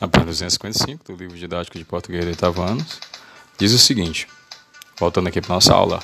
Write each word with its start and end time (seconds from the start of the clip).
na 0.00 0.06
página 0.06 0.30
255 0.30 1.04
do 1.12 1.16
livro 1.18 1.36
didático 1.36 1.76
de 1.76 1.84
português 1.84 2.24
de 2.24 2.30
oitavo 2.30 2.62
diz 3.58 3.72
o 3.72 3.78
seguinte, 3.78 4.28
voltando 4.98 5.28
aqui 5.28 5.40
para 5.40 5.54
nossa 5.54 5.74
aula 5.74 6.00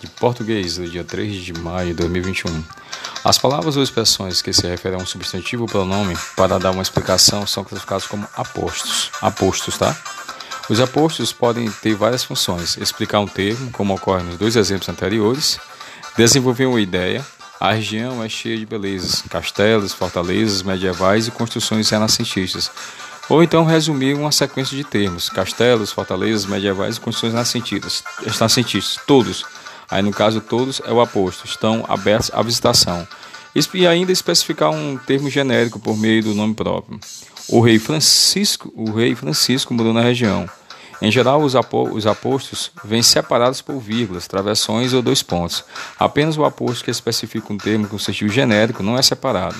de 0.00 0.06
português 0.06 0.76
do 0.76 0.88
dia 0.88 1.02
3 1.02 1.42
de 1.42 1.52
maio 1.52 1.88
de 1.88 1.94
2021. 1.94 2.64
As 3.24 3.38
palavras 3.38 3.76
ou 3.76 3.82
expressões 3.82 4.42
que 4.42 4.52
se 4.52 4.66
referem 4.66 4.98
a 4.98 5.02
um 5.02 5.06
substantivo 5.06 5.62
ou 5.62 5.68
pronome 5.68 6.16
para 6.36 6.58
dar 6.58 6.70
uma 6.70 6.82
explicação 6.82 7.46
são 7.46 7.64
classificados 7.64 8.06
como 8.06 8.28
apostos. 8.36 9.10
Apostos, 9.20 9.78
tá? 9.78 9.96
Os 10.68 10.78
apostos 10.78 11.32
podem 11.32 11.70
ter 11.70 11.94
várias 11.94 12.22
funções: 12.22 12.76
explicar 12.76 13.20
um 13.20 13.26
termo, 13.26 13.70
como 13.72 13.94
ocorre 13.94 14.22
nos 14.22 14.36
dois 14.36 14.56
exemplos 14.56 14.88
anteriores, 14.88 15.58
desenvolver 16.16 16.66
uma 16.66 16.80
ideia. 16.80 17.24
A 17.58 17.72
região 17.72 18.22
é 18.22 18.28
cheia 18.28 18.58
de 18.58 18.66
belezas, 18.66 19.22
castelos, 19.22 19.92
fortalezas 19.92 20.62
medievais 20.62 21.26
e 21.26 21.30
construções 21.30 21.88
renascentistas, 21.88 22.70
ou 23.28 23.42
então 23.42 23.64
resumir 23.64 24.14
uma 24.14 24.32
sequência 24.32 24.76
de 24.76 24.84
termos: 24.84 25.28
castelos, 25.28 25.92
fortalezas 25.92 26.46
medievais 26.46 26.96
e 26.96 27.00
construções 27.00 27.32
renascentistas, 27.32 28.04
renascentistas 28.24 29.02
todos. 29.06 29.44
Aí 29.90 30.02
no 30.02 30.10
caso 30.10 30.40
todos 30.40 30.80
é 30.84 30.92
o 30.92 31.00
aposto, 31.00 31.44
estão 31.44 31.84
abertos 31.88 32.30
à 32.32 32.42
visitação. 32.42 33.06
E 33.54 33.86
ainda 33.86 34.10
especificar 34.10 34.70
um 34.70 34.96
termo 34.96 35.30
genérico 35.30 35.78
por 35.78 35.96
meio 35.96 36.24
do 36.24 36.34
nome 36.34 36.54
próprio. 36.54 36.98
O 37.48 37.60
rei 37.60 37.78
Francisco, 37.78 38.72
o 38.74 38.90
rei 38.90 39.14
Francisco 39.14 39.72
morou 39.72 39.92
na 39.92 40.00
região. 40.00 40.48
Em 41.00 41.10
geral, 41.10 41.42
os, 41.42 41.54
apostos 42.06 42.72
vêm 42.82 43.02
separados 43.02 43.60
por 43.60 43.78
vírgulas, 43.78 44.26
travessões 44.26 44.92
ou 44.92 45.02
dois 45.02 45.22
pontos. 45.22 45.62
Apenas 45.98 46.36
o 46.36 46.44
aposto 46.44 46.84
que 46.84 46.90
especifica 46.90 47.52
um 47.52 47.58
termo 47.58 47.86
com 47.86 47.98
sentido 47.98 48.32
genérico 48.32 48.82
não 48.82 48.96
é 48.96 49.02
separado. 49.02 49.56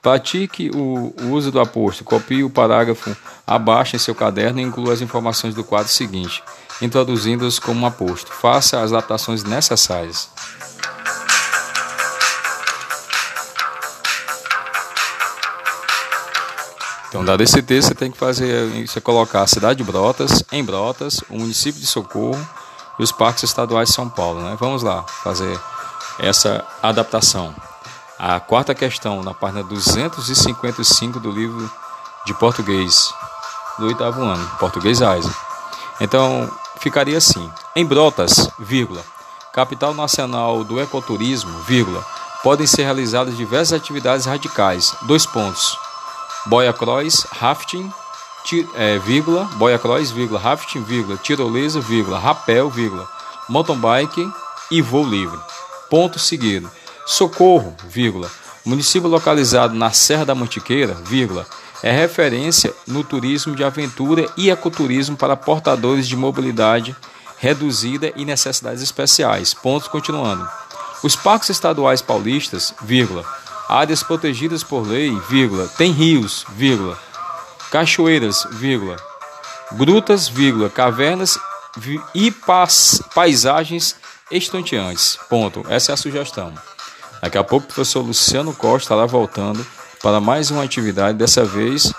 Pratique 0.00 0.70
o 0.74 1.12
uso 1.30 1.50
do 1.50 1.60
aposto. 1.60 2.04
Copie 2.04 2.44
o 2.44 2.50
parágrafo 2.50 3.16
abaixo 3.46 3.96
em 3.96 3.98
seu 3.98 4.14
caderno 4.14 4.60
e 4.60 4.62
inclua 4.62 4.92
as 4.92 5.00
informações 5.00 5.54
do 5.54 5.64
quadro 5.64 5.92
seguinte, 5.92 6.42
introduzindo-os 6.80 7.58
como 7.58 7.86
aposto. 7.86 8.32
Faça 8.32 8.80
as 8.80 8.92
adaptações 8.92 9.42
necessárias. 9.42 10.30
Então, 17.08 17.24
dado 17.24 17.42
esse 17.42 17.62
texto, 17.62 17.88
você 17.88 17.94
tem 17.94 18.10
que 18.10 18.18
fazer, 18.18 18.86
você 18.86 19.00
colocar 19.00 19.42
a 19.42 19.46
cidade 19.46 19.78
de 19.78 19.84
Brotas, 19.84 20.44
em 20.52 20.62
Brotas, 20.62 21.20
o 21.30 21.38
município 21.38 21.80
de 21.80 21.86
Socorro 21.86 22.38
e 22.98 23.02
os 23.02 23.10
parques 23.10 23.42
estaduais 23.42 23.88
de 23.88 23.94
São 23.94 24.08
Paulo. 24.08 24.42
Né? 24.42 24.56
Vamos 24.60 24.82
lá 24.82 25.02
fazer 25.24 25.58
essa 26.20 26.64
adaptação. 26.82 27.54
A 28.18 28.40
quarta 28.40 28.74
questão, 28.74 29.22
na 29.22 29.32
página 29.32 29.62
255 29.62 31.20
do 31.20 31.30
livro 31.30 31.70
de 32.26 32.34
português 32.34 33.14
do 33.78 33.86
oitavo 33.86 34.22
ano, 34.22 34.44
português 34.58 35.00
AISA. 35.00 35.32
Então, 36.00 36.50
ficaria 36.80 37.16
assim: 37.16 37.48
em 37.76 37.86
Brotas, 37.86 38.50
vírgula, 38.58 39.04
capital 39.52 39.94
nacional 39.94 40.64
do 40.64 40.80
ecoturismo, 40.80 41.60
vírgula, 41.60 42.04
podem 42.42 42.66
ser 42.66 42.82
realizadas 42.82 43.36
diversas 43.36 43.80
atividades 43.80 44.26
radicais. 44.26 44.96
Dois 45.02 45.24
pontos: 45.24 45.78
boia 46.46 46.72
cross, 46.72 47.24
rafting, 47.30 47.88
é, 48.74 48.98
vírgula, 48.98 49.44
boia 49.54 49.78
cross, 49.78 50.10
vírgula, 50.10 50.40
rafting, 50.40 50.82
vírgula, 50.82 51.16
tirolesa, 51.18 51.80
vírgula, 51.80 52.18
rapel, 52.18 52.68
vírgula, 52.68 53.08
mountain 53.48 53.78
bike 53.78 54.28
e 54.72 54.82
voo 54.82 55.06
livre. 55.06 55.38
Ponto 55.88 56.18
seguido. 56.18 56.68
Socorro, 57.08 57.74
vírgula, 57.88 58.30
município 58.66 59.08
localizado 59.08 59.72
na 59.72 59.90
Serra 59.90 60.26
da 60.26 60.34
Mantiqueira, 60.34 60.92
vírgula, 60.92 61.46
é 61.82 61.90
referência 61.90 62.70
no 62.86 63.02
turismo 63.02 63.56
de 63.56 63.64
aventura 63.64 64.30
e 64.36 64.50
ecoturismo 64.50 65.16
para 65.16 65.34
portadores 65.34 66.06
de 66.06 66.14
mobilidade 66.14 66.94
reduzida 67.38 68.12
e 68.14 68.26
necessidades 68.26 68.82
especiais. 68.82 69.54
Pontos 69.54 69.88
continuando. 69.88 70.46
Os 71.02 71.16
parques 71.16 71.48
estaduais 71.48 72.02
paulistas, 72.02 72.74
vírgula, 72.82 73.24
áreas 73.70 74.02
protegidas 74.02 74.62
por 74.62 74.86
lei, 74.86 75.18
vírgula, 75.30 75.66
tem 75.78 75.90
rios, 75.90 76.44
vírgula, 76.50 76.98
cachoeiras, 77.70 78.46
vírgula, 78.52 78.96
grutas, 79.72 80.28
vírgula, 80.28 80.68
cavernas 80.68 81.38
e 82.14 82.30
paisagens 83.14 83.96
estonteantes. 84.30 85.18
Ponto. 85.30 85.64
Essa 85.70 85.92
é 85.92 85.94
a 85.94 85.96
sugestão. 85.96 86.52
Daqui 87.20 87.38
a 87.38 87.44
pouco 87.44 87.64
o 87.64 87.68
professor 87.68 88.00
Luciano 88.00 88.52
Costa 88.54 88.94
estará 88.94 89.06
voltando 89.06 89.66
para 90.02 90.20
mais 90.20 90.50
uma 90.50 90.62
atividade, 90.62 91.18
dessa 91.18 91.44
vez 91.44 91.92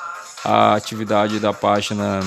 a 0.44 0.74
atividade 0.74 1.40
da 1.40 1.52
página 1.52 2.22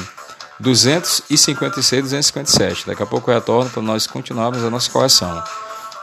256 0.60 1.98
e 1.98 2.02
257. 2.02 2.86
Daqui 2.86 3.02
a 3.02 3.06
pouco 3.06 3.30
eu 3.30 3.34
retorno 3.34 3.70
para 3.70 3.82
nós 3.82 4.06
continuarmos 4.06 4.62
a 4.62 4.70
nossa 4.70 4.90
correção. 4.90 5.42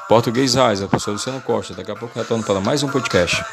Português 0.08 0.56
Raiz, 0.56 0.80
professor 0.80 1.12
Luciano 1.12 1.40
Costa. 1.42 1.74
Daqui 1.76 1.92
a 1.92 1.96
pouco 1.96 2.18
eu 2.18 2.24
retorno 2.24 2.44
para 2.44 2.60
mais 2.60 2.82
um 2.82 2.88
podcast. 2.90 3.44